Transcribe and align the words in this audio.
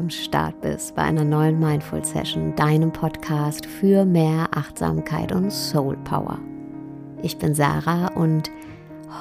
am 0.00 0.08
Start 0.08 0.62
bist 0.62 0.94
bei 0.94 1.02
einer 1.02 1.24
neuen 1.24 1.58
Mindful 1.58 2.02
Session, 2.02 2.56
deinem 2.56 2.90
Podcast 2.90 3.66
für 3.66 4.06
mehr 4.06 4.48
Achtsamkeit 4.52 5.30
und 5.30 5.50
Soul 5.50 5.94
Power. 6.04 6.38
Ich 7.22 7.36
bin 7.36 7.54
Sarah 7.54 8.06
und 8.14 8.50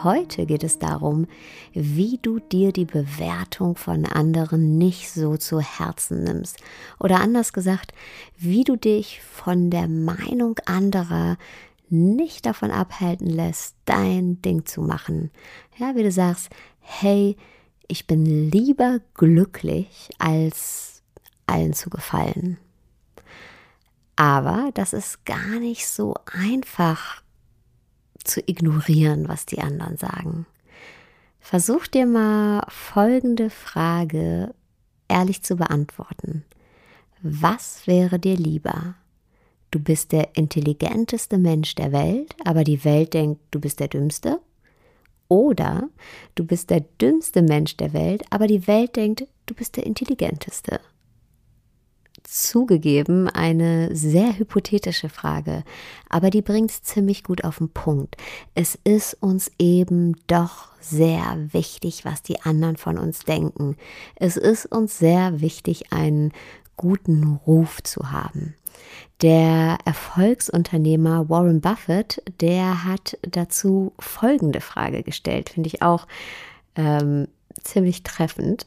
heute 0.06 0.46
geht 0.46 0.64
es 0.64 0.80
darum, 0.80 1.28
wie 1.74 2.18
du 2.22 2.40
dir 2.40 2.72
die 2.72 2.86
Bewertung 2.86 3.76
von 3.76 4.06
anderen 4.06 4.78
nicht 4.78 5.12
so 5.12 5.36
zu 5.36 5.60
Herzen 5.60 6.24
nimmst. 6.24 6.60
Oder 6.98 7.20
anders 7.20 7.52
gesagt, 7.52 7.92
wie 8.38 8.64
du 8.64 8.78
dich 8.78 9.22
von 9.22 9.70
der 9.70 9.90
Meinung 9.90 10.56
anderer 10.66 11.36
nicht 11.90 12.46
davon 12.46 12.72
abhalten 12.72 13.28
lässt, 13.28 13.76
dein 13.84 14.42
Ding 14.42 14.66
zu 14.66 14.82
machen. 14.82 15.30
Ja, 15.78 15.98
wie 15.98 16.04
du 16.04 16.12
sagst, 16.12 16.50
hey, 16.80 17.36
ich 17.90 18.08
bin 18.08 18.50
lieber 18.52 19.02
glücklich, 19.16 20.10
als 20.20 21.02
allen 21.48 21.74
zu 21.74 21.90
gefallen. 21.90 22.58
Aber 24.16 24.70
das 24.74 24.94
ist 24.94 25.26
gar 25.26 25.60
nicht 25.60 25.88
so 25.88 26.14
einfach 26.32 27.24
zu 28.24 28.42
ignorieren, 28.48 29.28
was 29.28 29.46
die 29.46 29.60
anderen 29.60 29.98
sagen. 29.98 30.46
Versuch 31.40 31.88
dir 31.88 32.06
mal 32.06 32.64
folgende 32.70 33.50
Frage 33.50 34.54
ehrlich 35.08 35.42
zu 35.42 35.56
beantworten. 35.56 36.46
Was 37.22 37.88
wäre 37.88 38.20
dir 38.20 38.36
lieber? 38.36 38.94
Du 39.72 39.80
bist 39.80 40.12
der 40.12 40.36
intelligenteste 40.36 41.38
Mensch 41.38 41.74
der 41.76 41.92
Welt, 41.92 42.36
aber 42.46 42.64
die 42.64 42.84
Welt 42.86 43.14
denkt, 43.14 43.42
du 43.52 43.60
bist 43.60 43.80
der 43.80 43.88
dümmste? 43.88 44.40
Oder 45.30 45.88
du 46.36 46.44
bist 46.44 46.70
der 46.72 46.82
dümmste 46.82 47.42
Mensch 47.42 47.78
der 47.78 47.94
Welt, 47.94 48.24
aber 48.32 48.48
die 48.48 48.68
Welt 48.68 48.98
denkt, 48.98 49.26
du 49.46 49.54
bist 49.54 49.78
der 49.78 49.86
intelligenteste. 49.86 50.82
Zugegeben 52.24 53.30
eine 53.30 53.96
sehr 53.96 54.38
hypothetische 54.38 55.08
Frage, 55.08 55.64
aber 56.10 56.30
die 56.30 56.42
bringt 56.42 56.72
es 56.72 56.84
ziemlich 56.84 57.24
gut 57.24 57.44
auf 57.44 57.60
den 57.60 57.70
Punkt. 57.70 58.18
Es 58.56 58.78
ist 58.84 59.16
uns 59.22 59.52
eben 59.58 60.16
doch 60.28 60.70
sehr 60.82 61.38
wichtig, 61.52 62.06
was 62.06 62.22
die 62.22 62.42
anderen 62.42 62.78
von 62.78 62.98
uns 62.98 63.20
denken. 63.20 63.78
Es 64.16 64.36
ist 64.36 64.66
uns 64.66 64.98
sehr 64.98 65.42
wichtig, 65.42 65.94
einen 65.94 66.34
guten 66.76 67.40
Ruf 67.46 67.82
zu 67.84 68.12
haben. 68.12 68.56
Der 69.22 69.78
Erfolgsunternehmer 69.84 71.28
Warren 71.28 71.60
Buffett, 71.60 72.24
der 72.40 72.86
hat 72.86 73.18
dazu 73.24 73.92
folgende 74.00 74.62
Frage 74.62 75.04
gestellt, 75.04 75.50
finde 75.50 75.68
ich 75.68 75.82
auch 75.82 76.08
ähm, 76.76 77.28
ziemlich 77.62 78.04
treffend. 78.04 78.66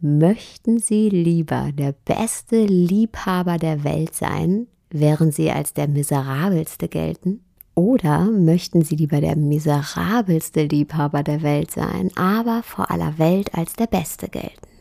Möchten 0.00 0.80
Sie 0.80 1.08
lieber 1.08 1.70
der 1.72 1.92
beste 1.92 2.64
Liebhaber 2.64 3.58
der 3.58 3.84
Welt 3.84 4.12
sein, 4.14 4.66
während 4.90 5.34
Sie 5.34 5.52
als 5.52 5.72
der 5.72 5.86
miserabelste 5.86 6.88
gelten? 6.88 7.44
Oder 7.76 8.24
möchten 8.24 8.82
Sie 8.82 8.96
lieber 8.96 9.20
der 9.20 9.36
miserabelste 9.36 10.64
Liebhaber 10.64 11.22
der 11.22 11.42
Welt 11.42 11.70
sein, 11.70 12.10
aber 12.16 12.64
vor 12.64 12.90
aller 12.90 13.18
Welt 13.18 13.54
als 13.54 13.74
der 13.74 13.86
Beste 13.86 14.28
gelten? 14.28 14.75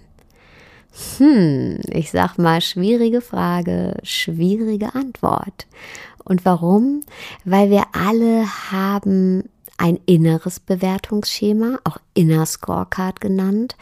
Hm, 1.18 1.80
ich 1.90 2.12
sag 2.12 2.38
mal, 2.38 2.62
schwierige 2.62 3.22
Frage, 3.22 3.98
schwierige 4.04 4.96
Antwort. 4.96 5.68
Und 6.24 6.46
warum? 6.46 7.02
Weil 7.44 7.70
wir 7.70 7.84
alle 7.94 8.46
haben 8.72 9.50
ein 9.78 10.00
inneres 10.06 10.60
Bewertungsschema, 10.60 11.80
auch 11.84 11.98
Inner 12.14 12.46
Scorecard 12.46 13.20
genannt, 13.20 13.76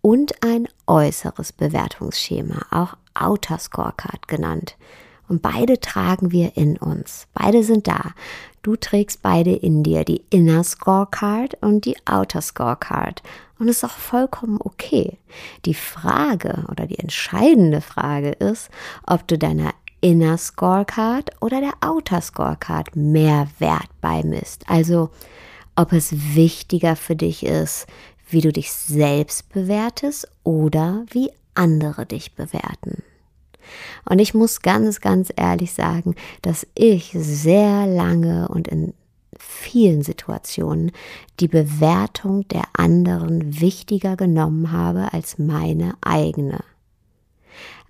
und 0.00 0.42
ein 0.42 0.68
äußeres 0.86 1.52
Bewertungsschema, 1.52 2.66
auch 2.70 2.96
Outer 3.14 3.58
Scorecard 3.58 4.26
genannt. 4.26 4.76
Und 5.28 5.42
beide 5.42 5.80
tragen 5.80 6.32
wir 6.32 6.56
in 6.56 6.76
uns. 6.76 7.26
Beide 7.32 7.62
sind 7.62 7.88
da. 7.88 8.12
Du 8.62 8.76
trägst 8.76 9.22
beide 9.22 9.52
in 9.52 9.82
dir, 9.82 10.04
die 10.04 10.24
Inner 10.30 10.62
Scorecard 10.64 11.56
und 11.60 11.84
die 11.84 11.96
Outer 12.04 12.42
Scorecard. 12.42 13.22
Und 13.62 13.68
es 13.68 13.76
ist 13.76 13.84
auch 13.84 13.90
vollkommen 13.90 14.58
okay. 14.58 15.18
Die 15.66 15.74
Frage 15.74 16.64
oder 16.68 16.88
die 16.88 16.98
entscheidende 16.98 17.80
Frage 17.80 18.30
ist, 18.30 18.70
ob 19.06 19.28
du 19.28 19.38
deiner 19.38 19.72
Inner 20.00 20.36
Scorecard 20.36 21.30
oder 21.40 21.60
der 21.60 21.74
Outer 21.80 22.20
Scorecard 22.20 22.96
mehr 22.96 23.46
Wert 23.60 23.88
beimisst. 24.00 24.64
Also, 24.66 25.10
ob 25.76 25.92
es 25.92 26.34
wichtiger 26.34 26.96
für 26.96 27.14
dich 27.14 27.46
ist, 27.46 27.86
wie 28.28 28.40
du 28.40 28.52
dich 28.52 28.72
selbst 28.72 29.52
bewertest 29.52 30.26
oder 30.42 31.04
wie 31.10 31.30
andere 31.54 32.04
dich 32.04 32.34
bewerten. 32.34 33.04
Und 34.10 34.18
ich 34.18 34.34
muss 34.34 34.62
ganz, 34.62 35.00
ganz 35.00 35.32
ehrlich 35.36 35.72
sagen, 35.72 36.16
dass 36.42 36.66
ich 36.74 37.12
sehr 37.16 37.86
lange 37.86 38.48
und 38.48 38.66
in 38.66 38.92
vielen 39.38 40.02
Situationen 40.02 40.92
die 41.40 41.48
Bewertung 41.48 42.46
der 42.48 42.64
anderen 42.74 43.60
wichtiger 43.60 44.16
genommen 44.16 44.72
habe 44.72 45.12
als 45.12 45.38
meine 45.38 45.94
eigene. 46.00 46.60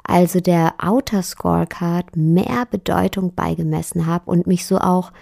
Also 0.04 0.41
der 0.41 0.75
Outer 0.78 1.22
Scorecard 1.22 2.16
mehr 2.16 2.66
Bedeutung 2.70 3.34
beigemessen 3.34 4.06
habe 4.06 4.31
und 4.31 4.47
mich 4.47 4.66
so 4.66 4.78
auch 4.78 5.12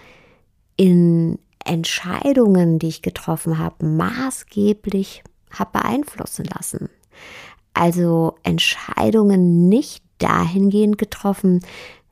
in 0.77 1.39
Entscheidungen, 1.65 2.79
die 2.79 2.89
ich 2.89 3.03
getroffen 3.03 3.59
habe, 3.59 3.85
maßgeblich 3.85 5.23
habe 5.51 5.79
beeinflussen 5.79 6.47
lassen. 6.47 6.89
Also 7.75 8.37
Entscheidungen 8.43 9.69
nicht 9.69 10.03
dahingehend 10.19 10.97
getroffen, 10.99 11.61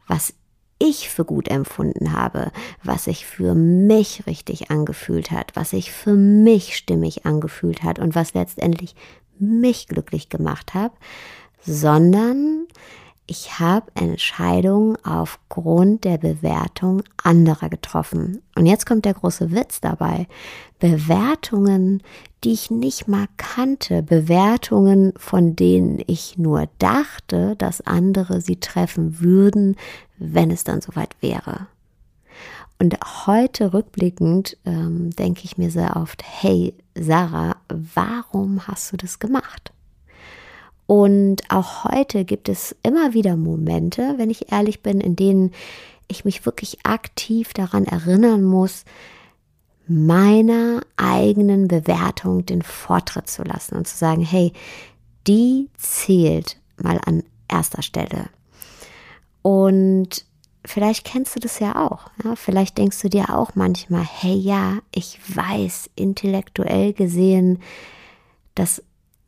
was 0.07 0.35
ich 0.79 1.11
für 1.11 1.25
gut 1.25 1.49
empfunden 1.49 2.13
habe, 2.13 2.53
was 2.83 3.05
sich 3.05 3.27
für 3.27 3.55
mich 3.55 4.27
richtig 4.27 4.71
angefühlt 4.71 5.31
hat, 5.31 5.55
was 5.55 5.71
sich 5.71 5.93
für 5.93 6.15
mich 6.15 6.77
stimmig 6.77 7.27
angefühlt 7.27 7.83
hat 7.83 7.99
und 7.99 8.15
was 8.15 8.35
letztendlich 8.35 8.95
mich 9.39 9.89
glücklich 9.89 10.29
gemacht 10.29 10.75
hat, 10.75 10.93
sondern 11.63 12.67
ich 13.31 13.61
habe 13.61 13.93
Entscheidungen 13.95 14.97
aufgrund 15.05 16.05
der 16.05 16.17
Bewertung 16.17 17.03
anderer 17.23 17.69
getroffen. 17.69 18.41
Und 18.57 18.65
jetzt 18.65 18.87
kommt 18.87 19.05
der 19.05 19.13
große 19.13 19.53
Witz 19.53 19.83
dabei. 19.83 20.27
Bewertungen, 20.79 22.03
die 22.43 22.53
ich 22.53 22.71
nicht 22.71 23.07
mal 23.07 23.27
kannte, 23.37 24.03
Bewertungen, 24.03 25.13
von 25.19 25.55
denen 25.55 26.03
ich 26.07 26.39
nur 26.39 26.69
dachte, 26.79 27.55
dass 27.57 27.87
andere 27.87 28.41
sie 28.41 28.57
treffen 28.57 29.21
würden, 29.21 29.77
wenn 30.17 30.51
es 30.51 30.65
dann 30.65 30.81
soweit 30.81 31.15
wäre. 31.21 31.67
Und 32.79 32.97
heute 33.27 33.75
rückblickend 33.75 34.57
ähm, 34.65 35.11
denke 35.11 35.43
ich 35.45 35.59
mir 35.59 35.71
sehr 35.71 35.97
oft, 35.97 36.23
hey 36.25 36.75
Sarah, 36.95 37.57
warum 37.69 38.67
hast 38.67 38.91
du 38.93 38.97
das 38.97 39.19
gemacht? 39.19 39.73
Und 40.89 41.43
auch 41.51 41.85
heute 41.85 42.25
gibt 42.25 42.49
es 42.49 42.75
immer 42.83 43.13
wieder 43.13 43.37
Momente, 43.37 44.15
wenn 44.17 44.31
ich 44.31 44.51
ehrlich 44.51 44.83
bin, 44.83 45.03
in 45.03 45.17
denen 45.17 45.53
ich 46.09 46.25
mich 46.25 46.47
wirklich 46.47 46.79
aktiv 46.87 47.53
daran 47.53 47.85
erinnern 47.85 48.43
muss, 48.43 48.87
meiner 49.87 50.81
eigenen 50.97 51.69
Bewertung 51.69 52.47
den 52.47 52.63
Vortritt 52.63 53.29
zu 53.29 53.43
lassen 53.43 53.77
und 53.77 53.87
zu 53.87 53.99
sagen, 53.99 54.23
hey, 54.23 54.55
die 55.27 55.69
zählt 55.77 56.59
mal 56.79 56.99
an 57.05 57.23
erster 57.49 57.83
Stelle. 57.83 58.31
Und 59.43 60.25
vielleicht 60.65 61.05
kennst 61.05 61.37
du 61.37 61.41
das 61.41 61.59
ja 61.59 61.87
auch. 61.87 62.11
Ja? 62.25 62.35
Vielleicht 62.35 62.79
denkst 62.79 63.03
du 63.03 63.11
dir 63.11 63.37
auch 63.37 63.55
manchmal, 63.55 64.05
hey 64.05 64.37
ja, 64.37 64.79
ich 64.95 65.21
weiß 65.37 65.91
intellektuell 65.97 66.95
gesehen, 66.95 67.59
dass 68.55 68.83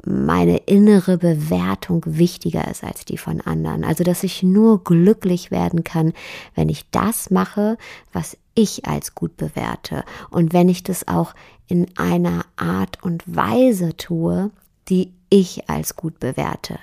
meine 0.04 0.58
innere 0.58 1.18
Bewertung 1.18 2.02
wichtiger 2.06 2.68
ist 2.68 2.84
als 2.84 3.04
die 3.04 3.18
von 3.18 3.40
anderen. 3.40 3.84
Also, 3.84 4.04
dass 4.04 4.22
ich 4.22 4.42
nur 4.42 4.82
glücklich 4.84 5.50
werden 5.50 5.84
kann, 5.84 6.12
wenn 6.54 6.68
ich 6.68 6.88
das 6.90 7.30
mache, 7.30 7.76
was 8.12 8.36
ich 8.54 8.86
als 8.86 9.14
gut 9.14 9.36
bewerte. 9.36 10.04
Und 10.30 10.52
wenn 10.52 10.68
ich 10.68 10.82
das 10.82 11.08
auch 11.08 11.34
in 11.66 11.86
einer 11.96 12.44
Art 12.56 13.02
und 13.02 13.22
Weise 13.26 13.96
tue, 13.96 14.50
die 14.88 15.12
ich 15.28 15.68
als 15.70 15.96
gut 15.96 16.18
bewerte. 16.18 16.78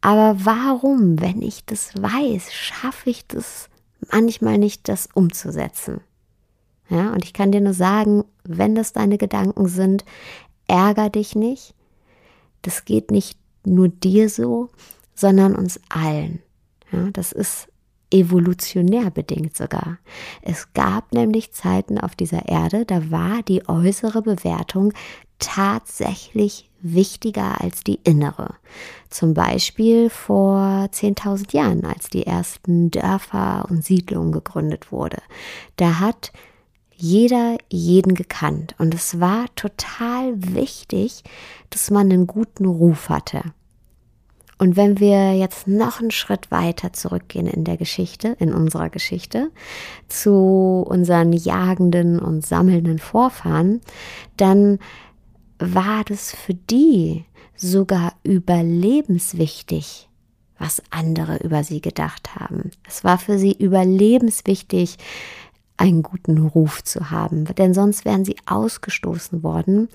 Aber 0.00 0.36
warum, 0.44 1.20
wenn 1.20 1.42
ich 1.42 1.64
das 1.64 1.92
weiß, 2.00 2.52
schaffe 2.52 3.10
ich 3.10 3.26
das 3.26 3.68
manchmal 4.10 4.58
nicht, 4.58 4.88
das 4.88 5.08
umzusetzen? 5.12 6.00
Ja, 6.88 7.12
und 7.12 7.24
ich 7.24 7.32
kann 7.32 7.52
dir 7.52 7.60
nur 7.60 7.74
sagen, 7.74 8.24
wenn 8.44 8.74
das 8.74 8.92
deine 8.92 9.16
Gedanken 9.16 9.68
sind, 9.68 10.04
ärger 10.66 11.08
dich 11.08 11.34
nicht, 11.34 11.74
das 12.62 12.84
geht 12.84 13.10
nicht 13.10 13.38
nur 13.64 13.88
dir 13.88 14.28
so, 14.28 14.70
sondern 15.14 15.54
uns 15.54 15.80
allen. 15.88 16.40
Ja, 16.92 17.10
das 17.12 17.32
ist 17.32 17.68
evolutionär 18.12 19.10
bedingt 19.10 19.56
sogar. 19.56 19.98
Es 20.42 20.72
gab 20.72 21.12
nämlich 21.12 21.52
Zeiten 21.52 21.98
auf 21.98 22.16
dieser 22.16 22.48
Erde, 22.48 22.84
da 22.84 23.10
war 23.10 23.42
die 23.42 23.68
äußere 23.68 24.22
Bewertung 24.22 24.92
tatsächlich 25.38 26.68
wichtiger 26.82 27.60
als 27.60 27.82
die 27.82 28.00
innere. 28.04 28.54
Zum 29.08 29.34
Beispiel 29.34 30.10
vor 30.10 30.88
10.000 30.92 31.54
Jahren, 31.54 31.84
als 31.84 32.08
die 32.08 32.26
ersten 32.26 32.90
Dörfer 32.90 33.66
und 33.68 33.84
Siedlungen 33.84 34.32
gegründet 34.32 34.92
wurde. 34.92 35.18
Da 35.76 36.00
hat 36.00 36.32
jeder 37.00 37.56
jeden 37.70 38.14
gekannt 38.14 38.74
und 38.78 38.94
es 38.94 39.20
war 39.20 39.46
total 39.56 40.34
wichtig, 40.36 41.22
dass 41.70 41.90
man 41.90 42.12
einen 42.12 42.26
guten 42.26 42.66
Ruf 42.66 43.08
hatte. 43.08 43.42
Und 44.58 44.76
wenn 44.76 45.00
wir 45.00 45.34
jetzt 45.34 45.66
noch 45.66 46.00
einen 46.00 46.10
Schritt 46.10 46.50
weiter 46.50 46.92
zurückgehen 46.92 47.46
in 47.46 47.64
der 47.64 47.78
Geschichte, 47.78 48.36
in 48.38 48.52
unserer 48.52 48.90
Geschichte, 48.90 49.50
zu 50.08 50.84
unseren 50.86 51.32
jagenden 51.32 52.18
und 52.18 52.44
sammelnden 52.44 52.98
Vorfahren, 52.98 53.80
dann 54.36 54.78
war 55.58 56.04
das 56.04 56.34
für 56.34 56.52
die 56.52 57.24
sogar 57.56 58.12
überlebenswichtig, 58.22 60.10
was 60.58 60.82
andere 60.90 61.38
über 61.38 61.64
sie 61.64 61.80
gedacht 61.80 62.36
haben. 62.36 62.70
Es 62.86 63.02
war 63.02 63.16
für 63.16 63.38
sie 63.38 63.52
überlebenswichtig, 63.52 64.98
einen 65.80 66.02
guten 66.02 66.46
Ruf 66.46 66.84
zu 66.84 67.10
haben, 67.10 67.46
denn 67.46 67.72
sonst 67.72 68.04
wären 68.04 68.24
sie 68.24 68.36
ausgestoßen 68.44 69.42
worden 69.42 69.88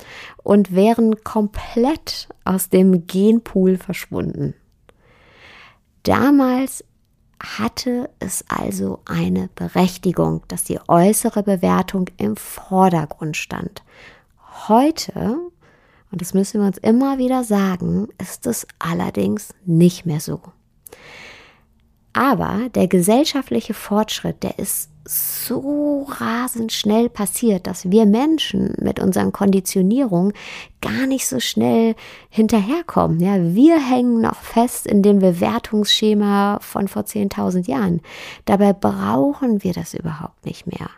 und 0.44 0.74
wären 0.74 1.24
komplett 1.24 2.28
aus 2.44 2.70
dem 2.70 3.06
Genpool 3.06 3.78
verschwunden. 3.78 4.56
Damals 6.02 6.84
hatte 7.40 8.10
es 8.18 8.44
also 8.48 9.00
eine 9.06 9.50
Berechtigung, 9.54 10.42
dass 10.48 10.64
die 10.64 10.80
äußere 10.88 11.44
Bewertung 11.44 12.10
im 12.18 12.36
Vordergrund 12.36 13.38
stand. 13.38 13.84
Heute, 14.68 15.38
und 16.12 16.22
das 16.22 16.34
müssen 16.34 16.62
wir 16.62 16.68
uns 16.68 16.80
immer 16.80 17.20
wieder 17.20 17.44
sagen, 17.44 18.08
ist 18.20 18.48
es 18.48 18.66
allerdings 18.80 19.54
nicht 19.66 20.08
mehr 20.08 20.20
so. 20.20 20.42
Aber 22.14 22.70
der 22.74 22.88
gesellschaftliche 22.88 23.76
Fortschritt, 23.76 24.42
der 24.42 24.58
ist 24.58 24.90
so 25.08 26.08
rasend 26.10 26.72
schnell 26.72 27.10
passiert, 27.10 27.68
dass 27.68 27.92
wir 27.92 28.06
Menschen 28.06 28.74
mit 28.80 29.00
unseren 29.00 29.32
Konditionierungen 29.32 30.34
gar 30.82 31.06
nicht 31.06 31.28
so 31.28 31.40
schnell 31.40 31.96
hinterherkommen. 32.30 33.20
Ja, 33.20 33.38
wir 33.54 33.80
hängen 33.80 34.22
noch 34.22 34.42
fest 34.42 34.88
in 34.88 35.04
dem 35.04 35.20
Bewertungsschema 35.20 36.60
von 36.62 36.88
vor 36.88 37.04
10.000 37.04 37.70
Jahren. 37.70 38.02
Dabei 38.46 38.74
brauchen 38.74 39.64
wir 39.64 39.74
das 39.74 39.94
überhaupt 39.94 40.46
nicht 40.46 40.68
mehr. 40.68 40.90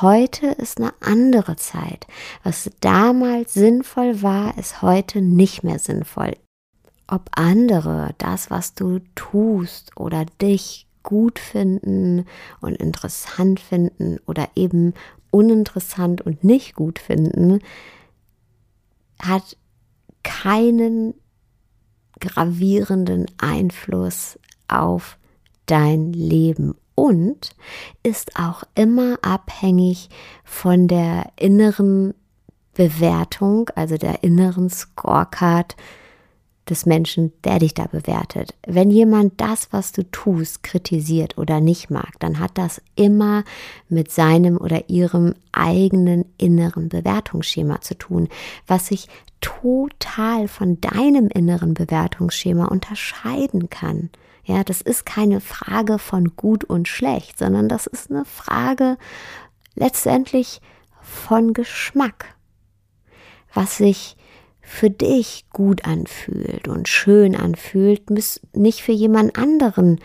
Heute 0.00 0.46
ist 0.46 0.78
eine 0.78 0.92
andere 1.00 1.56
Zeit. 1.56 2.06
Was 2.44 2.70
damals 2.80 3.54
sinnvoll 3.54 4.22
war, 4.22 4.56
ist 4.58 4.82
heute 4.82 5.20
nicht 5.20 5.64
mehr 5.64 5.78
sinnvoll 5.78 6.34
ob 7.12 7.28
andere 7.32 8.14
das, 8.16 8.50
was 8.50 8.72
du 8.72 9.00
tust 9.14 9.94
oder 9.96 10.24
dich 10.40 10.86
gut 11.02 11.38
finden 11.38 12.26
und 12.60 12.76
interessant 12.76 13.60
finden 13.60 14.18
oder 14.26 14.48
eben 14.54 14.94
uninteressant 15.30 16.20
und 16.20 16.44
nicht 16.44 16.74
gut 16.74 16.98
finden, 16.98 17.60
hat 19.20 19.56
keinen 20.22 21.14
gravierenden 22.20 23.26
Einfluss 23.38 24.38
auf 24.68 25.18
dein 25.66 26.12
Leben 26.12 26.74
und 26.94 27.50
ist 28.02 28.38
auch 28.38 28.62
immer 28.74 29.18
abhängig 29.22 30.08
von 30.44 30.86
der 30.88 31.32
inneren 31.36 32.14
Bewertung, 32.74 33.70
also 33.74 33.96
der 33.96 34.22
inneren 34.22 34.70
Scorecard 34.70 35.76
des 36.68 36.86
Menschen, 36.86 37.32
der 37.44 37.58
dich 37.58 37.74
da 37.74 37.86
bewertet. 37.86 38.54
Wenn 38.66 38.90
jemand 38.90 39.40
das, 39.40 39.72
was 39.72 39.92
du 39.92 40.08
tust, 40.10 40.62
kritisiert 40.62 41.36
oder 41.36 41.60
nicht 41.60 41.90
mag, 41.90 42.18
dann 42.20 42.38
hat 42.38 42.52
das 42.54 42.80
immer 42.94 43.42
mit 43.88 44.12
seinem 44.12 44.56
oder 44.56 44.88
ihrem 44.88 45.34
eigenen 45.50 46.24
inneren 46.38 46.88
Bewertungsschema 46.88 47.80
zu 47.80 47.98
tun, 47.98 48.28
was 48.66 48.86
sich 48.86 49.08
total 49.40 50.46
von 50.46 50.80
deinem 50.80 51.28
inneren 51.28 51.74
Bewertungsschema 51.74 52.66
unterscheiden 52.66 53.68
kann. 53.68 54.10
Ja, 54.44 54.62
das 54.64 54.80
ist 54.80 55.04
keine 55.04 55.40
Frage 55.40 55.98
von 55.98 56.36
gut 56.36 56.64
und 56.64 56.88
schlecht, 56.88 57.38
sondern 57.38 57.68
das 57.68 57.86
ist 57.86 58.10
eine 58.10 58.24
Frage 58.24 58.98
letztendlich 59.74 60.60
von 61.00 61.52
Geschmack. 61.52 62.34
Was 63.52 63.76
sich 63.76 64.16
für 64.62 64.88
dich 64.90 65.44
gut 65.50 65.84
anfühlt 65.84 66.68
und 66.68 66.88
schön 66.88 67.36
anfühlt, 67.36 68.08
muss 68.08 68.40
nicht 68.54 68.80
für 68.82 68.92
jemand 68.92 69.36
anderen 69.36 70.00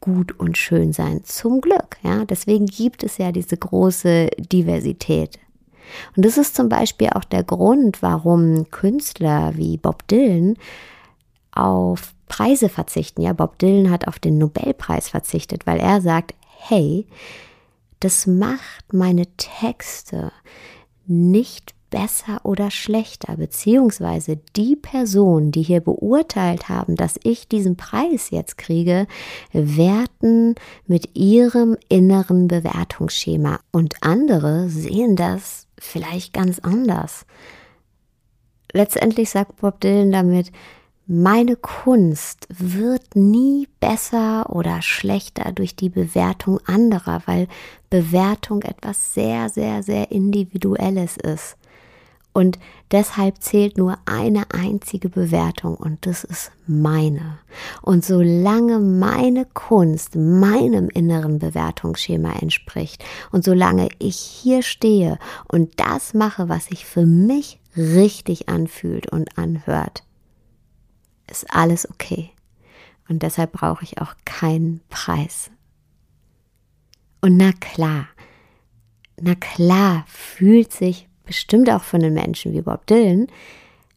gut 0.00 0.38
und 0.38 0.56
schön 0.56 0.92
sein. 0.92 1.24
Zum 1.24 1.60
Glück, 1.60 1.98
ja. 2.02 2.24
Deswegen 2.24 2.66
gibt 2.66 3.02
es 3.02 3.18
ja 3.18 3.32
diese 3.32 3.56
große 3.56 4.28
Diversität. 4.38 5.38
Und 6.16 6.24
das 6.24 6.38
ist 6.38 6.54
zum 6.54 6.68
Beispiel 6.68 7.10
auch 7.10 7.24
der 7.24 7.42
Grund, 7.44 8.02
warum 8.02 8.70
Künstler 8.70 9.56
wie 9.56 9.76
Bob 9.76 10.06
Dylan 10.08 10.56
auf 11.52 12.14
Preise 12.28 12.68
verzichten. 12.68 13.22
Ja, 13.22 13.32
Bob 13.32 13.58
Dylan 13.58 13.90
hat 13.90 14.06
auf 14.08 14.18
den 14.18 14.38
Nobelpreis 14.38 15.08
verzichtet, 15.08 15.66
weil 15.66 15.78
er 15.78 16.00
sagt, 16.00 16.34
hey, 16.58 17.06
das 18.00 18.26
macht 18.26 18.92
meine 18.92 19.26
Texte 19.36 20.32
nicht 21.06 21.75
besser 21.96 22.40
oder 22.42 22.70
schlechter, 22.70 23.38
beziehungsweise 23.38 24.38
die 24.54 24.76
Personen, 24.76 25.50
die 25.50 25.62
hier 25.62 25.80
beurteilt 25.80 26.68
haben, 26.68 26.94
dass 26.94 27.18
ich 27.22 27.48
diesen 27.48 27.78
Preis 27.78 28.28
jetzt 28.28 28.58
kriege, 28.58 29.06
werten 29.54 30.56
mit 30.86 31.16
ihrem 31.16 31.78
inneren 31.88 32.48
Bewertungsschema 32.48 33.60
und 33.72 33.94
andere 34.02 34.68
sehen 34.68 35.16
das 35.16 35.68
vielleicht 35.78 36.34
ganz 36.34 36.58
anders. 36.58 37.24
Letztendlich 38.72 39.30
sagt 39.30 39.56
Bob 39.56 39.80
Dylan 39.80 40.12
damit, 40.12 40.52
meine 41.06 41.56
Kunst 41.56 42.46
wird 42.50 43.16
nie 43.16 43.68
besser 43.80 44.54
oder 44.54 44.82
schlechter 44.82 45.52
durch 45.52 45.76
die 45.76 45.88
Bewertung 45.88 46.60
anderer, 46.66 47.22
weil 47.24 47.48
Bewertung 47.88 48.60
etwas 48.60 49.14
sehr, 49.14 49.48
sehr, 49.48 49.82
sehr 49.82 50.10
Individuelles 50.10 51.16
ist. 51.16 51.56
Und 52.36 52.58
deshalb 52.90 53.40
zählt 53.40 53.78
nur 53.78 53.96
eine 54.04 54.50
einzige 54.50 55.08
Bewertung 55.08 55.74
und 55.74 56.04
das 56.04 56.22
ist 56.22 56.52
meine. 56.66 57.38
Und 57.80 58.04
solange 58.04 58.78
meine 58.78 59.46
Kunst 59.46 60.16
meinem 60.16 60.90
inneren 60.90 61.38
Bewertungsschema 61.38 62.34
entspricht 62.34 63.02
und 63.32 63.42
solange 63.42 63.88
ich 63.98 64.18
hier 64.18 64.60
stehe 64.60 65.18
und 65.48 65.80
das 65.80 66.12
mache, 66.12 66.50
was 66.50 66.66
sich 66.66 66.84
für 66.84 67.06
mich 67.06 67.58
richtig 67.74 68.50
anfühlt 68.50 69.10
und 69.10 69.38
anhört, 69.38 70.04
ist 71.30 71.50
alles 71.50 71.88
okay. 71.88 72.32
Und 73.08 73.22
deshalb 73.22 73.52
brauche 73.52 73.82
ich 73.82 73.98
auch 74.02 74.12
keinen 74.26 74.82
Preis. 74.90 75.50
Und 77.22 77.38
na 77.38 77.52
klar, 77.52 78.08
na 79.18 79.34
klar 79.36 80.04
fühlt 80.06 80.70
sich 80.70 81.08
bestimmt 81.26 81.68
auch 81.70 81.82
von 81.82 82.00
den 82.00 82.14
Menschen 82.14 82.52
wie 82.52 82.62
Bob 82.62 82.86
Dylan, 82.86 83.26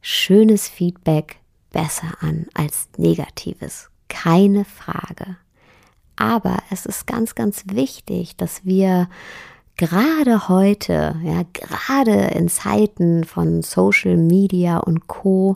schönes 0.02 0.68
Feedback 0.68 1.38
besser 1.72 2.14
an 2.20 2.48
als 2.54 2.90
negatives. 2.98 3.90
Keine 4.08 4.66
Frage. 4.66 5.38
Aber 6.16 6.58
es 6.70 6.86
ist 6.86 7.08
ganz, 7.08 7.36
ganz 7.36 7.64
wichtig, 7.68 8.36
dass 8.36 8.66
wir 8.66 9.08
gerade 9.78 10.50
heute, 10.50 11.16
ja, 11.24 11.44
gerade 11.54 12.12
in 12.12 12.50
Zeiten 12.50 13.24
von 13.24 13.62
Social 13.62 14.18
Media 14.18 14.80
und 14.80 15.08
Co. 15.08 15.56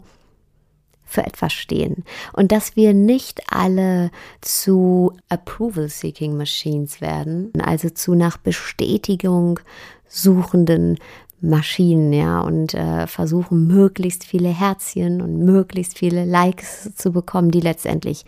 für 1.03 1.25
etwas 1.25 1.51
stehen 1.51 2.06
und 2.32 2.53
dass 2.53 2.77
wir 2.77 2.94
nicht 2.94 3.42
alle 3.51 4.10
zu 4.39 5.12
Approval-Seeking 5.27 6.38
Machines 6.38 7.01
werden, 7.01 7.51
also 7.62 7.89
zu 7.89 8.15
nach 8.15 8.38
Bestätigung 8.38 9.60
suchenden 10.08 11.00
Maschinen, 11.43 12.13
ja, 12.13 12.39
und 12.39 12.73
äh, 12.73 13.05
versuchen 13.05 13.67
möglichst 13.67 14.23
viele 14.23 14.50
Herzchen 14.50 15.21
und 15.21 15.39
möglichst 15.39 15.97
viele 15.97 16.23
Likes 16.23 16.95
zu 16.95 17.12
bekommen, 17.12 17.51
die 17.51 17.59
letztendlich 17.59 18.25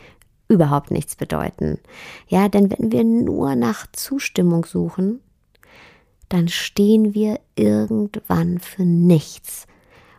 überhaupt 0.49 0.91
nichts 0.91 1.15
bedeuten. 1.15 1.79
Ja, 2.27 2.49
denn 2.49 2.69
wenn 2.69 2.91
wir 2.91 3.03
nur 3.05 3.55
nach 3.55 3.87
Zustimmung 3.93 4.65
suchen, 4.65 5.21
dann 6.27 6.49
stehen 6.49 7.13
wir 7.13 7.39
irgendwann 7.55 8.59
für 8.59 8.83
nichts. 8.83 9.65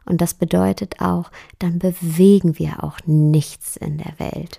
Und 0.06 0.20
das 0.20 0.32
bedeutet 0.32 1.00
auch, 1.00 1.30
dann 1.58 1.78
bewegen 1.78 2.58
wir 2.58 2.82
auch 2.82 2.98
nichts 3.04 3.76
in 3.76 3.98
der 3.98 4.18
Welt. 4.18 4.58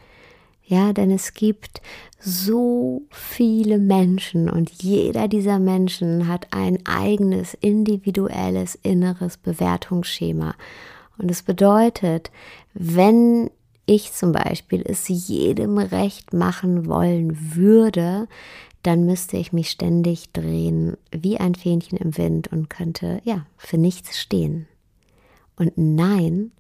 Ja, 0.70 0.92
denn 0.92 1.12
es 1.12 1.34
gibt 1.34 1.82
so 2.20 3.04
viele 3.10 3.78
Menschen 3.78 4.50
und 4.50 4.70
jeder 4.84 5.30
dieser 5.30 5.60
Menschen 5.60 6.28
hat 6.28 6.48
ein 6.52 6.86
eigenes 6.86 7.54
individuelles 7.54 8.76
inneres 8.76 9.38
Bewertungsschema. 9.38 10.56
Und 11.18 11.32
es 11.32 11.42
bedeutet, 11.42 12.32
wenn 12.74 13.50
ich 13.86 14.12
zum 14.12 14.34
Beispiel 14.34 14.84
es 14.86 15.08
jedem 15.08 15.78
recht 15.78 16.34
machen 16.34 16.88
wollen 16.88 17.56
würde, 17.56 18.28
dann 18.84 19.06
müsste 19.06 19.38
ich 19.38 19.54
mich 19.54 19.70
ständig 19.70 20.34
drehen 20.34 20.98
wie 21.12 21.38
ein 21.40 21.56
Fähnchen 21.56 21.98
im 21.98 22.18
Wind 22.18 22.52
und 22.52 22.70
könnte 22.70 23.22
ja 23.24 23.46
für 23.58 23.78
nichts 23.78 24.20
stehen. 24.20 24.68
Und 25.56 25.74
nein, 25.78 26.52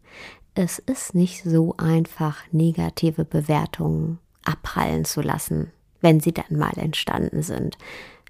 es 0.58 0.80
ist 0.80 1.14
nicht 1.14 1.44
so 1.44 1.76
einfach, 1.78 2.42
negative 2.52 3.26
Bewertungen 3.26 4.18
abprallen 4.44 5.06
zu 5.06 5.22
lassen, 5.22 5.72
wenn 6.02 6.20
sie 6.20 6.32
dann 6.32 6.58
mal 6.58 6.78
entstanden 6.78 7.44
sind. 7.44 7.78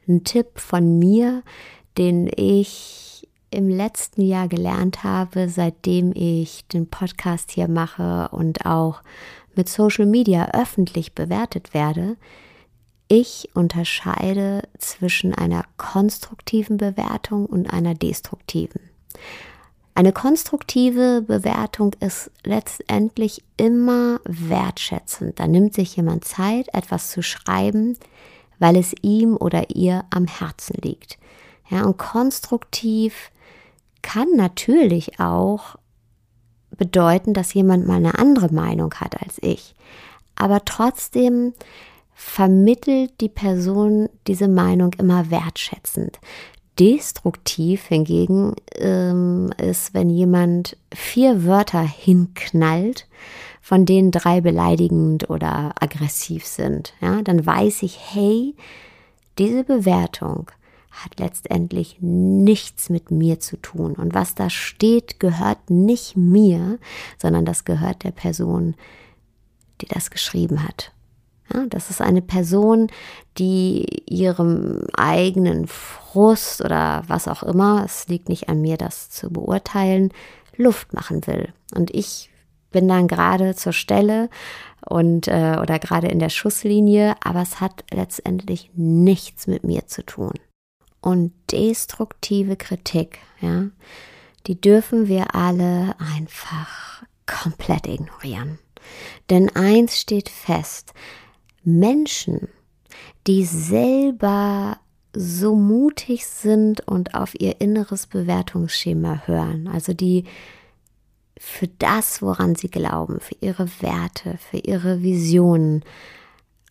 Ein 0.08 0.26
Tipp 0.26 0.60
von 0.60 1.00
mir, 1.00 1.42
den 1.98 2.30
ich 2.36 3.28
im 3.50 3.70
letzten 3.70 4.22
Jahr 4.22 4.50
gelernt 4.50 5.06
habe, 5.06 5.48
seitdem 5.48 6.12
ich 6.14 6.68
den 6.68 6.90
Podcast 6.90 7.52
hier 7.52 7.70
mache 7.70 8.28
und 8.34 8.66
auch 8.66 9.02
mit 9.56 9.70
Social 9.70 10.06
Media 10.06 10.52
öffentlich 10.54 11.14
bewertet 11.16 11.74
werde, 11.74 12.18
ich 13.08 13.50
unterscheide 13.54 14.64
zwischen 14.80 15.34
einer 15.34 15.64
konstruktiven 15.78 16.76
Bewertung 16.76 17.46
und 17.46 17.72
einer 17.72 17.94
destruktiven. 17.94 18.82
Eine 19.98 20.14
konstruktive 20.14 21.24
Bewertung 21.24 21.96
ist 22.00 22.30
letztendlich 22.44 23.42
immer 23.58 24.20
wertschätzend. 24.26 25.40
Da 25.40 25.48
nimmt 25.48 25.74
sich 25.74 25.96
jemand 25.96 26.24
Zeit, 26.24 26.68
etwas 26.72 27.10
zu 27.10 27.24
schreiben, 27.24 27.98
weil 28.60 28.78
es 28.78 28.94
ihm 29.02 29.36
oder 29.36 29.72
ihr 29.76 30.06
am 30.12 30.28
Herzen 30.28 30.76
liegt. 30.84 31.18
Ja, 31.72 31.84
und 31.84 31.98
konstruktiv 31.98 33.32
kann 34.04 34.28
natürlich 34.36 35.20
auch 35.20 35.78
bedeuten, 36.78 37.34
dass 37.34 37.56
jemand 37.56 37.88
mal 37.88 37.96
eine 37.96 38.20
andere 38.20 38.54
Meinung 38.54 38.94
hat 38.94 39.20
als 39.20 39.40
ich. 39.42 39.74
Aber 40.36 40.64
trotzdem 40.64 41.54
vermittelt 42.14 43.20
die 43.20 43.30
Person 43.30 44.10
diese 44.28 44.48
Meinung 44.48 44.94
immer 45.00 45.32
wertschätzend. 45.32 46.20
Destruktiv 46.80 47.86
hingegen 47.88 48.54
ähm, 48.76 49.52
ist, 49.58 49.94
wenn 49.94 50.10
jemand 50.10 50.78
vier 50.94 51.46
Wörter 51.46 51.82
hinknallt, 51.82 53.08
von 53.62 53.86
denen 53.86 54.12
drei 54.12 54.42
beleidigend 54.42 55.30
oder 55.30 55.74
aggressiv 55.80 56.46
sind. 56.46 56.94
Ja, 57.02 57.22
dann 57.22 57.46
weiß 57.46 57.84
ich, 57.84 58.00
hey, 58.14 58.56
diese 59.38 59.64
Bewertung 59.64 60.50
hat 60.92 61.20
letztendlich 61.20 61.98
nichts 62.00 62.90
mit 62.90 63.12
mir 63.12 63.40
zu 63.40 63.58
tun. 63.58 63.94
Und 63.94 64.14
was 64.14 64.36
da 64.36 64.50
steht, 64.50 65.20
gehört 65.20 65.70
nicht 65.70 66.16
mir, 66.16 66.80
sondern 67.18 67.46
das 67.46 67.66
gehört 67.66 68.04
der 68.04 68.12
Person, 68.12 68.76
die 69.82 69.86
das 69.88 70.10
geschrieben 70.10 70.64
hat. 70.64 70.92
Ja, 71.54 71.66
das 71.70 71.90
ist 71.90 72.02
eine 72.02 72.22
Person, 72.22 72.88
die 73.38 73.86
ihrem 74.06 74.82
eigenen 74.96 75.68
Frust 75.68 76.62
oder 76.64 77.04
was 77.08 77.28
auch 77.28 77.44
immer, 77.44 77.84
es 77.86 78.08
liegt 78.08 78.30
nicht 78.30 78.50
an 78.50 78.62
mir, 78.62 78.78
das 78.78 79.10
zu 79.10 79.30
beurteilen, 79.32 80.12
Luft 80.56 80.94
machen 80.94 81.26
will. 81.28 81.54
Und 81.74 81.94
ich 81.94 82.30
bin 82.72 82.88
dann 82.88 83.08
gerade 83.08 83.56
zur 83.56 83.74
Stelle 83.74 84.30
und 84.88 85.28
äh, 85.28 85.58
oder 85.62 85.80
gerade 85.80 86.08
in 86.08 86.20
der 86.20 86.30
Schusslinie, 86.30 87.16
aber 87.24 87.42
es 87.42 87.62
hat 87.62 87.84
letztendlich 87.92 88.72
nichts 88.76 89.48
mit 89.48 89.64
mir 89.64 89.88
zu 89.88 90.06
tun. 90.06 90.34
Und 91.02 91.34
destruktive 91.52 92.56
Kritik, 92.56 93.20
ja, 93.40 93.68
die 94.48 94.60
dürfen 94.60 95.08
wir 95.08 95.36
alle 95.36 95.96
einfach 96.00 97.04
komplett 97.26 97.88
ignorieren. 97.88 98.60
Denn 99.30 99.54
eins 99.56 100.00
steht 100.00 100.30
fest, 100.30 100.94
Menschen, 101.68 102.48
die 103.28 103.44
selber 103.44 104.78
so 105.14 105.56
mutig 105.56 106.26
sind 106.26 106.88
und 106.88 107.14
auf 107.14 107.40
ihr 107.40 107.60
inneres 107.60 108.08
Bewertungsschema 108.08 109.24
hören, 109.26 109.68
also 109.68 109.94
die 109.94 110.24
für 111.38 111.68
das, 111.68 112.22
woran 112.22 112.56
sie 112.56 112.70
glauben, 112.70 113.20
für 113.20 113.36
ihre 113.42 113.68
Werte, 113.82 114.38
für 114.38 114.58
ihre 114.58 115.04
Visionen 115.04 115.84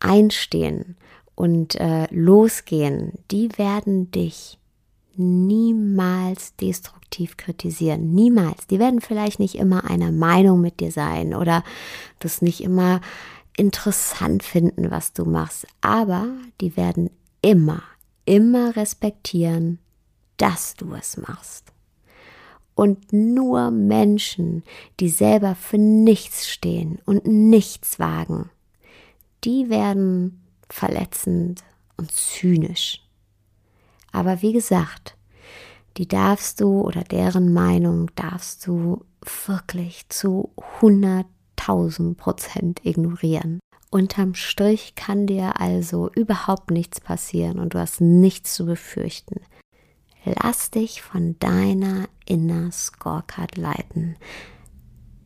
einstehen 0.00 0.96
und 1.34 1.74
äh, 1.76 2.06
losgehen, 2.10 3.12
die 3.30 3.50
werden 3.58 4.10
dich 4.10 4.58
niemals 5.14 6.56
destruktiv 6.56 7.36
kritisieren. 7.36 8.14
Niemals. 8.14 8.66
Die 8.66 8.78
werden 8.78 9.00
vielleicht 9.00 9.40
nicht 9.40 9.56
immer 9.56 9.88
einer 9.88 10.12
Meinung 10.12 10.60
mit 10.60 10.80
dir 10.80 10.90
sein 10.90 11.34
oder 11.34 11.64
das 12.18 12.42
nicht 12.42 12.62
immer 12.62 13.00
interessant 13.56 14.42
finden, 14.42 14.90
was 14.90 15.12
du 15.12 15.24
machst, 15.24 15.66
aber 15.80 16.28
die 16.60 16.76
werden 16.76 17.10
immer, 17.42 17.82
immer 18.24 18.76
respektieren, 18.76 19.78
dass 20.36 20.74
du 20.74 20.94
es 20.94 21.16
machst. 21.16 21.72
Und 22.74 23.12
nur 23.12 23.70
Menschen, 23.70 24.62
die 25.00 25.08
selber 25.08 25.54
für 25.54 25.78
nichts 25.78 26.48
stehen 26.48 26.98
und 27.06 27.26
nichts 27.26 27.98
wagen, 27.98 28.50
die 29.44 29.70
werden 29.70 30.42
verletzend 30.68 31.64
und 31.96 32.12
zynisch. 32.12 33.02
Aber 34.12 34.42
wie 34.42 34.52
gesagt, 34.52 35.16
die 35.96 36.06
darfst 36.06 36.60
du 36.60 36.82
oder 36.82 37.02
deren 37.02 37.52
Meinung 37.52 38.10
darfst 38.14 38.66
du 38.66 39.04
wirklich 39.46 40.08
zu 40.10 40.50
100 40.76 41.26
1000 41.66 42.16
Prozent 42.16 42.84
ignorieren. 42.84 43.60
Unterm 43.90 44.34
Strich 44.34 44.94
kann 44.94 45.26
dir 45.26 45.60
also 45.60 46.10
überhaupt 46.14 46.70
nichts 46.70 47.00
passieren 47.00 47.58
und 47.58 47.74
du 47.74 47.78
hast 47.78 48.00
nichts 48.00 48.54
zu 48.54 48.66
befürchten. 48.66 49.40
Lass 50.24 50.70
dich 50.70 51.02
von 51.02 51.38
deiner 51.38 52.08
Inner 52.26 52.72
Scorecard 52.72 53.56
leiten. 53.56 54.16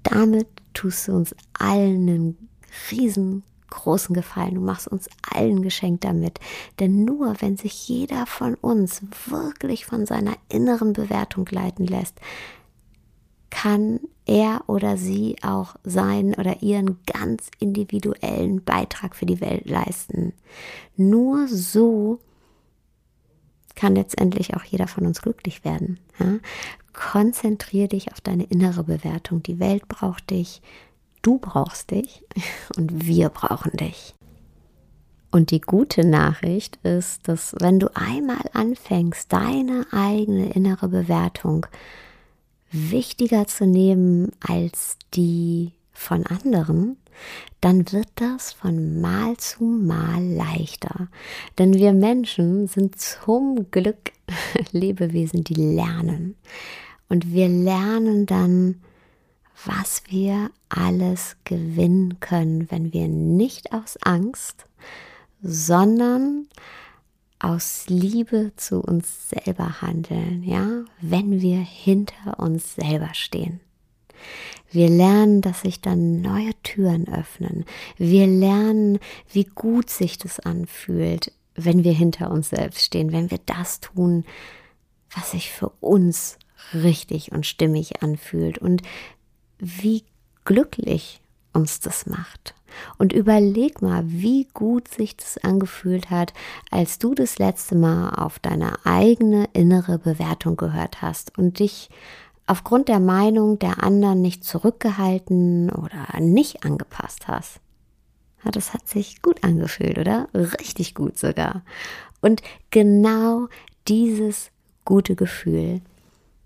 Damit 0.03 0.47
tust 0.75 1.09
du 1.09 1.13
uns 1.13 1.35
allen 1.59 2.09
einen 2.09 2.49
riesengroßen 2.91 4.15
Gefallen. 4.15 4.57
Du 4.57 4.61
machst 4.61 4.89
uns 4.89 5.09
allen 5.33 5.63
Geschenk 5.63 6.03
damit. 6.03 6.39
Denn 6.79 7.05
nur 7.05 7.41
wenn 7.41 7.57
sich 7.57 7.89
jeder 7.89 8.27
von 8.27 8.55
uns 8.55 9.03
wirklich 9.27 9.87
von 9.87 10.07
seiner 10.07 10.35
inneren 10.49 10.93
Bewertung 10.93 11.47
leiten 11.51 11.87
lässt, 11.87 12.21
kann 13.51 14.01
er 14.27 14.63
oder 14.69 14.97
sie 14.97 15.37
auch 15.43 15.75
seinen 15.83 16.35
oder 16.35 16.63
ihren 16.63 16.99
ganz 17.05 17.51
individuellen 17.59 18.63
Beitrag 18.63 19.17
für 19.17 19.27
die 19.27 19.41
Welt 19.41 19.69
leisten. 19.69 20.33
Nur 20.97 21.49
so 21.49 22.21
kann 23.75 23.97
letztendlich 23.97 24.55
auch 24.55 24.65
jeder 24.65 24.87
von 24.87 25.07
uns 25.07 25.23
glücklich 25.23 25.65
werden. 25.65 25.99
Ja? 26.19 26.39
Konzentriere 26.93 27.89
dich 27.89 28.13
auf 28.13 28.21
deine 28.21 28.45
innere 28.45 28.85
Bewertung. 28.85 29.43
Die 29.43 29.59
Welt 29.59 29.89
braucht 29.89 30.31
dich, 30.31 30.61
du 31.23 31.39
brauchst 31.39 31.91
dich 31.91 32.23
und 32.77 33.07
wir 33.07 33.31
brauchen 33.31 33.77
dich. 33.77 34.15
Und 35.33 35.53
die 35.53 35.61
gute 35.61 36.05
Nachricht 36.05 36.77
ist, 36.83 37.29
dass 37.29 37.55
wenn 37.61 37.79
du 37.79 37.89
einmal 37.95 38.45
anfängst, 38.53 39.33
deine 39.33 39.87
eigene 39.93 40.53
innere 40.53 40.89
Bewertung 40.89 41.67
wichtiger 42.71 43.47
zu 43.47 43.67
nehmen 43.67 44.33
als 44.41 44.97
die 45.15 45.73
von 45.93 46.25
anderen, 46.27 46.97
dann 47.61 47.93
wird 47.93 48.09
das 48.15 48.53
von 48.53 49.01
Mal 49.01 49.37
zu 49.37 49.65
Mal 49.65 50.23
leichter. 50.25 51.09
Denn 51.59 51.75
wir 51.75 51.93
Menschen 51.93 52.69
sind 52.69 52.99
zum 52.99 53.71
Glück 53.71 54.13
Lebewesen, 54.73 55.45
die 55.45 55.55
lernen. 55.55 56.37
Und 57.09 57.33
wir 57.33 57.49
lernen 57.49 58.25
dann, 58.27 58.81
was 59.67 60.05
wir 60.09 60.51
alles 60.69 61.37
gewinnen 61.45 62.19
können, 62.21 62.71
wenn 62.71 62.93
wir 62.93 63.09
nicht 63.09 63.73
aus 63.73 63.99
Angst, 64.03 64.65
sondern 65.43 66.47
aus 67.41 67.87
Liebe 67.89 68.53
zu 68.57 68.81
uns 68.81 69.31
selber 69.31 69.81
handeln, 69.81 70.45
ja, 70.45 70.85
wenn 71.01 71.41
wir 71.41 71.59
hinter 71.59 72.39
uns 72.39 72.75
selber 72.75 73.11
stehen. 73.15 73.61
Wir 74.71 74.89
lernen, 74.89 75.41
dass 75.41 75.63
sich 75.63 75.81
dann 75.81 76.21
neue 76.21 76.53
Türen 76.63 77.09
öffnen. 77.09 77.65
Wir 77.97 78.27
lernen, 78.27 78.99
wie 79.33 79.45
gut 79.45 79.91
sich 79.91 80.19
das 80.19 80.39
anfühlt, 80.39 81.33
wenn 81.55 81.83
wir 81.83 81.93
hinter 81.93 82.31
uns 82.31 82.51
selbst 82.51 82.85
stehen, 82.85 83.13
wenn 83.13 83.31
wir 83.31 83.41
das 83.47 83.81
tun, 83.81 84.25
was 85.11 85.33
sich 85.33 85.51
für 85.51 85.71
uns 85.81 86.39
richtig 86.73 87.33
und 87.33 87.47
stimmig 87.47 88.03
anfühlt 88.03 88.59
und 88.59 88.83
wie 89.59 90.05
glücklich 90.45 91.21
uns 91.53 91.81
das 91.81 92.07
macht. 92.07 92.55
Und 92.99 93.13
überleg 93.13 93.83
mal, 93.83 94.05
wie 94.07 94.47
gut 94.55 94.89
sich 94.89 95.17
das 95.17 95.39
angefühlt 95.39 96.11
hat, 96.11 96.33
als 96.71 96.99
du 96.99 97.15
das 97.15 97.39
letzte 97.39 97.75
Mal 97.75 98.11
auf 98.11 98.39
deine 98.39 98.75
eigene 98.85 99.49
innere 99.53 99.99
Bewertung 99.99 100.57
gehört 100.57 101.03
hast 101.03 101.37
und 101.37 101.59
dich 101.59 101.91
aufgrund 102.47 102.89
der 102.89 103.01
Meinung 103.01 103.59
der 103.59 103.83
anderen 103.83 104.23
nicht 104.23 104.45
zurückgehalten 104.45 105.71
oder 105.71 106.21
nicht 106.21 106.65
angepasst 106.65 107.29
hast. 107.29 107.61
Ja, 108.45 108.51
das 108.51 108.73
hat 108.73 108.89
sich 108.89 109.23
gut 109.23 109.45
angefühlt, 109.45 109.99
oder? 109.99 110.29
Richtig 110.35 110.95
gut 110.95 111.19
sogar. 111.19 111.63
Und 112.21 112.43
genau 112.71 113.49
dieses 113.89 114.51
gute 114.85 115.15
Gefühl 115.15 115.81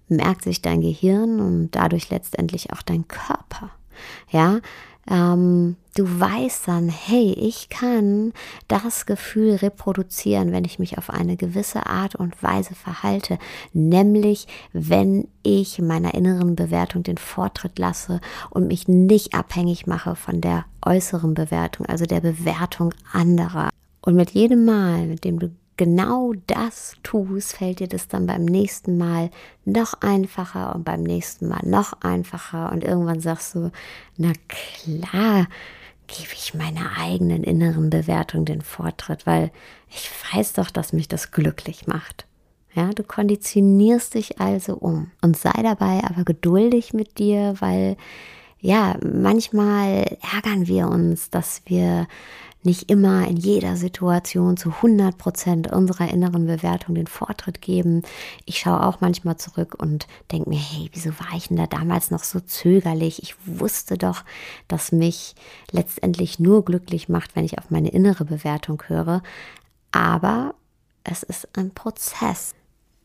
merkt 0.08 0.42
sich 0.42 0.60
dein 0.60 0.80
Gehirn 0.80 1.40
und 1.40 1.70
dadurch 1.72 2.10
letztendlich 2.10 2.72
auch 2.72 2.82
dein 2.82 3.08
Körper. 3.08 3.70
Ja, 4.30 4.60
ähm, 5.10 5.76
du 5.96 6.04
weißt 6.04 6.68
dann, 6.68 6.88
hey, 6.88 7.32
ich 7.32 7.68
kann 7.68 8.32
das 8.68 9.06
Gefühl 9.06 9.56
reproduzieren, 9.56 10.52
wenn 10.52 10.64
ich 10.64 10.78
mich 10.78 10.98
auf 10.98 11.10
eine 11.10 11.36
gewisse 11.36 11.86
Art 11.86 12.14
und 12.14 12.42
Weise 12.42 12.74
verhalte, 12.74 13.38
nämlich 13.72 14.46
wenn 14.72 15.28
ich 15.42 15.80
meiner 15.80 16.14
inneren 16.14 16.56
Bewertung 16.56 17.02
den 17.02 17.18
Vortritt 17.18 17.78
lasse 17.78 18.20
und 18.50 18.68
mich 18.68 18.88
nicht 18.88 19.34
abhängig 19.34 19.86
mache 19.86 20.16
von 20.16 20.40
der 20.40 20.64
äußeren 20.84 21.34
Bewertung, 21.34 21.86
also 21.86 22.04
der 22.06 22.20
Bewertung 22.20 22.92
anderer. 23.12 23.70
Und 24.00 24.16
mit 24.16 24.30
jedem 24.32 24.64
Mal, 24.64 25.06
mit 25.06 25.24
dem 25.24 25.38
du 25.38 25.50
genau 25.76 26.32
das 26.46 26.96
tust, 27.02 27.56
fällt 27.56 27.80
dir 27.80 27.88
das 27.88 28.08
dann 28.08 28.26
beim 28.26 28.44
nächsten 28.44 28.96
Mal 28.96 29.30
noch 29.64 29.94
einfacher 30.00 30.74
und 30.74 30.84
beim 30.84 31.02
nächsten 31.02 31.48
Mal 31.48 31.60
noch 31.64 31.94
einfacher 32.02 32.72
und 32.72 32.84
irgendwann 32.84 33.20
sagst 33.20 33.54
du, 33.54 33.70
na 34.16 34.32
klar, 34.48 35.46
gebe 36.06 36.32
ich 36.34 36.54
meiner 36.54 36.98
eigenen 36.98 37.42
inneren 37.42 37.90
Bewertung 37.90 38.44
den 38.44 38.62
Vortritt, 38.62 39.26
weil 39.26 39.50
ich 39.90 40.10
weiß 40.32 40.54
doch, 40.54 40.70
dass 40.70 40.92
mich 40.92 41.08
das 41.08 41.30
glücklich 41.30 41.86
macht. 41.86 42.26
Ja, 42.74 42.90
du 42.90 43.04
konditionierst 43.04 44.14
dich 44.14 44.40
also 44.40 44.74
um 44.74 45.10
und 45.22 45.36
sei 45.36 45.62
dabei 45.62 46.02
aber 46.04 46.24
geduldig 46.24 46.92
mit 46.92 47.18
dir, 47.18 47.54
weil 47.60 47.96
ja, 48.64 48.96
manchmal 49.04 50.16
ärgern 50.34 50.66
wir 50.66 50.88
uns, 50.88 51.28
dass 51.28 51.60
wir 51.66 52.08
nicht 52.62 52.90
immer 52.90 53.28
in 53.28 53.36
jeder 53.36 53.76
Situation 53.76 54.56
zu 54.56 54.70
100 54.70 55.18
Prozent 55.18 55.70
unserer 55.70 56.08
inneren 56.08 56.46
Bewertung 56.46 56.94
den 56.94 57.06
Vortritt 57.06 57.60
geben. 57.60 58.00
Ich 58.46 58.58
schaue 58.60 58.82
auch 58.86 59.02
manchmal 59.02 59.36
zurück 59.36 59.74
und 59.76 60.06
denke 60.32 60.48
mir, 60.48 60.58
hey, 60.58 60.88
wieso 60.94 61.10
war 61.10 61.36
ich 61.36 61.48
denn 61.48 61.58
da 61.58 61.66
damals 61.66 62.10
noch 62.10 62.24
so 62.24 62.40
zögerlich? 62.40 63.22
Ich 63.22 63.34
wusste 63.44 63.98
doch, 63.98 64.24
dass 64.66 64.92
mich 64.92 65.34
letztendlich 65.70 66.38
nur 66.38 66.64
glücklich 66.64 67.10
macht, 67.10 67.36
wenn 67.36 67.44
ich 67.44 67.58
auf 67.58 67.68
meine 67.68 67.90
innere 67.90 68.24
Bewertung 68.24 68.82
höre. 68.86 69.22
Aber 69.92 70.54
es 71.04 71.22
ist 71.22 71.50
ein 71.58 71.72
Prozess. 71.72 72.54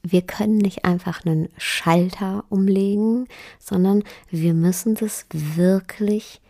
Wir 0.02 0.22
können 0.22 0.58
nicht 0.58 0.86
einfach 0.86 1.26
einen 1.26 1.50
Schalter 1.58 2.46
umlegen, 2.50 3.28
sondern 3.60 4.04
wir 4.30 4.54
müssen 4.54 4.96
das 4.96 5.26
wirklich 5.32 6.42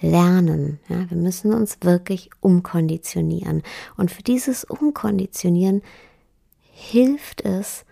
lernen. 0.00 0.80
Ja, 0.88 1.08
wir 1.10 1.16
müssen 1.16 1.52
uns 1.52 1.78
wirklich 1.82 2.30
umkonditionieren. 2.40 3.62
Und 3.96 4.10
für 4.10 4.22
dieses 4.22 4.64
Umkonditionieren 4.64 5.82
hilft 6.72 7.42
es 7.42 7.84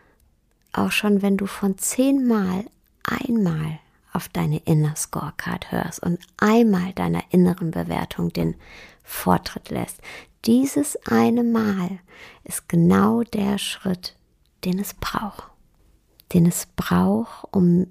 auch 0.72 0.92
schon, 0.92 1.22
wenn 1.22 1.36
du 1.36 1.46
von 1.46 1.78
zehnmal 1.78 2.64
einmal 3.02 3.78
auf 4.12 4.28
deine 4.28 4.58
Inner 4.64 4.96
Scorecard 4.96 5.70
hörst 5.70 6.02
und 6.02 6.18
einmal 6.38 6.92
deiner 6.92 7.22
inneren 7.30 7.70
Bewertung 7.70 8.32
den 8.32 8.56
Vortritt 9.02 9.70
lässt. 9.70 10.00
Dieses 10.44 10.98
eine 11.06 11.42
Mal 11.42 11.98
ist 12.44 12.68
genau 12.68 13.22
der 13.22 13.58
Schritt, 13.58 14.16
den 14.64 14.78
es 14.78 14.94
braucht. 14.94 15.50
Den 16.32 16.46
es 16.46 16.66
braucht, 16.76 17.46
um 17.52 17.86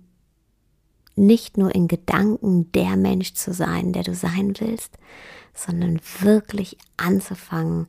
nicht 1.16 1.58
nur 1.58 1.74
in 1.74 1.88
Gedanken 1.88 2.72
der 2.72 2.96
Mensch 2.96 3.34
zu 3.34 3.54
sein, 3.54 3.92
der 3.92 4.04
du 4.04 4.14
sein 4.14 4.54
willst, 4.60 4.98
sondern 5.54 6.00
wirklich 6.20 6.78
anzufangen, 6.98 7.88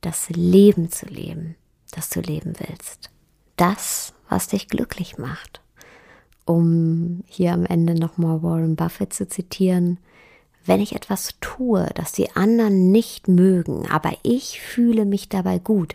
das 0.00 0.30
Leben 0.30 0.90
zu 0.90 1.06
leben, 1.06 1.56
das 1.90 2.08
du 2.10 2.20
leben 2.20 2.54
willst. 2.58 3.10
Das, 3.56 4.14
was 4.28 4.46
dich 4.46 4.68
glücklich 4.68 5.18
macht. 5.18 5.60
Um 6.44 7.24
hier 7.26 7.52
am 7.52 7.66
Ende 7.66 7.94
nochmal 7.94 8.42
Warren 8.42 8.76
Buffett 8.76 9.12
zu 9.12 9.28
zitieren, 9.28 9.98
wenn 10.64 10.80
ich 10.80 10.94
etwas 10.94 11.34
tue, 11.40 11.88
das 11.94 12.12
die 12.12 12.30
anderen 12.36 12.92
nicht 12.92 13.26
mögen, 13.26 13.88
aber 13.88 14.12
ich 14.22 14.60
fühle 14.60 15.04
mich 15.04 15.28
dabei 15.28 15.58
gut, 15.58 15.94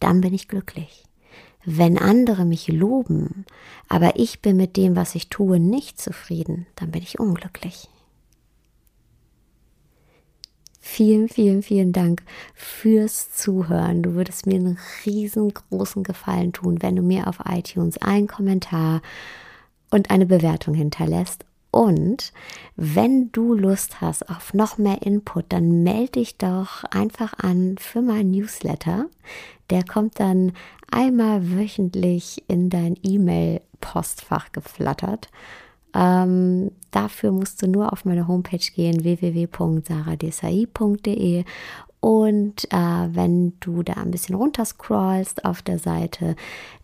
dann 0.00 0.20
bin 0.20 0.32
ich 0.32 0.48
glücklich. 0.48 1.04
Wenn 1.66 1.98
andere 1.98 2.44
mich 2.44 2.68
loben, 2.68 3.46
aber 3.88 4.16
ich 4.16 4.40
bin 4.40 4.56
mit 4.56 4.76
dem, 4.76 4.96
was 4.96 5.14
ich 5.14 5.28
tue, 5.28 5.58
nicht 5.58 6.00
zufrieden, 6.00 6.66
dann 6.76 6.90
bin 6.90 7.02
ich 7.02 7.18
unglücklich. 7.18 7.88
Vielen, 10.80 11.30
vielen, 11.30 11.62
vielen 11.62 11.92
Dank 11.92 12.22
fürs 12.54 13.32
Zuhören. 13.32 14.02
Du 14.02 14.14
würdest 14.14 14.46
mir 14.46 14.56
einen 14.56 14.78
riesengroßen 15.06 16.02
Gefallen 16.02 16.52
tun, 16.52 16.82
wenn 16.82 16.94
du 16.94 17.02
mir 17.02 17.26
auf 17.26 17.38
iTunes 17.46 17.96
einen 18.02 18.26
Kommentar 18.26 19.00
und 19.90 20.10
eine 20.10 20.26
Bewertung 20.26 20.74
hinterlässt 20.74 21.46
und 21.74 22.32
wenn 22.76 23.32
du 23.32 23.52
Lust 23.52 24.00
hast 24.00 24.30
auf 24.30 24.54
noch 24.54 24.78
mehr 24.78 25.02
Input, 25.02 25.46
dann 25.48 25.82
melde 25.82 26.12
dich 26.12 26.38
doch 26.38 26.84
einfach 26.84 27.34
an 27.38 27.74
für 27.78 28.00
mein 28.00 28.30
Newsletter. 28.30 29.06
Der 29.70 29.82
kommt 29.82 30.20
dann 30.20 30.52
einmal 30.92 31.58
wöchentlich 31.58 32.44
in 32.46 32.70
dein 32.70 32.96
E-Mail-Postfach 33.02 34.52
geflattert. 34.52 35.30
Ähm, 35.94 36.70
dafür 36.92 37.32
musst 37.32 37.60
du 37.60 37.66
nur 37.66 37.92
auf 37.92 38.04
meine 38.04 38.28
Homepage 38.28 38.58
gehen, 38.58 39.02
www.saradesai.de 39.02 41.44
und 42.04 42.70
äh, 42.70 43.08
wenn 43.14 43.54
du 43.60 43.82
da 43.82 43.94
ein 43.94 44.10
bisschen 44.10 44.34
runterscrollst 44.34 45.46
auf 45.46 45.62
der 45.62 45.78
Seite, 45.78 46.36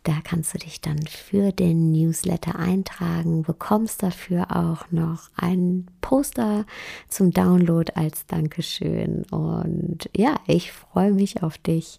da 0.03 0.15
kannst 0.25 0.55
du 0.55 0.59
dich 0.59 0.81
dann 0.81 0.97
für 1.07 1.53
den 1.53 1.93
Newsletter 1.93 2.59
eintragen, 2.59 3.43
bekommst 3.43 4.03
dafür 4.03 4.47
auch 4.49 4.91
noch 4.91 5.29
ein 5.37 5.89
Poster 6.01 6.65
zum 7.11 7.33
Download 7.33 7.93
als 7.97 8.25
Dankeschön. 8.25 9.25
Und 9.31 10.09
ja, 10.17 10.37
ich 10.47 10.73
freue 10.73 11.13
mich 11.13 11.43
auf 11.43 11.59
dich. 11.59 11.99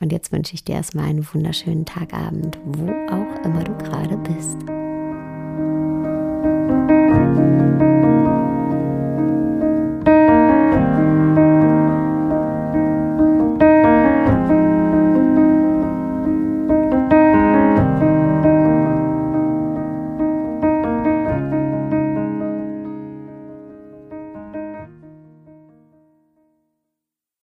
Und 0.00 0.10
jetzt 0.10 0.32
wünsche 0.32 0.54
ich 0.54 0.64
dir 0.64 0.74
erstmal 0.74 1.04
einen 1.04 1.24
wunderschönen 1.32 1.84
Tagabend, 1.84 2.58
wo 2.64 2.90
auch 3.14 3.44
immer 3.44 3.62
du 3.62 3.78
gerade 3.78 4.16
bist. 4.16 4.58